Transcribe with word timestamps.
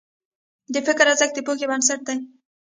د 0.73 0.75
فکر 0.87 1.05
ارزښت 1.11 1.33
د 1.35 1.39
پوهې 1.47 1.65
بنسټ 1.69 1.99
دی. 2.07 2.17